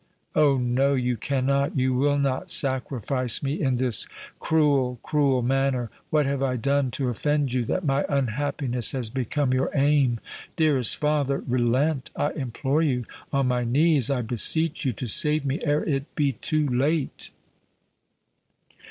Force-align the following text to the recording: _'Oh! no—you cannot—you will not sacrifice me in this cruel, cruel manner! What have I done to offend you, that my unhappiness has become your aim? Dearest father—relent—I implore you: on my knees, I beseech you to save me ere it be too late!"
_'Oh! 0.33 0.57
no—you 0.57 1.15
cannot—you 1.15 1.93
will 1.93 2.17
not 2.17 2.49
sacrifice 2.49 3.43
me 3.43 3.61
in 3.61 3.75
this 3.75 4.07
cruel, 4.39 4.97
cruel 5.03 5.43
manner! 5.43 5.91
What 6.09 6.25
have 6.25 6.41
I 6.41 6.55
done 6.55 6.89
to 6.97 7.09
offend 7.09 7.53
you, 7.53 7.65
that 7.65 7.85
my 7.85 8.05
unhappiness 8.09 8.93
has 8.93 9.11
become 9.11 9.53
your 9.53 9.69
aim? 9.75 10.19
Dearest 10.55 10.97
father—relent—I 10.97 12.31
implore 12.31 12.81
you: 12.81 13.05
on 13.31 13.47
my 13.49 13.63
knees, 13.63 14.09
I 14.09 14.23
beseech 14.23 14.85
you 14.85 14.93
to 14.93 15.07
save 15.07 15.45
me 15.45 15.59
ere 15.63 15.83
it 15.85 16.15
be 16.15 16.31
too 16.31 16.67
late!" 16.67 17.29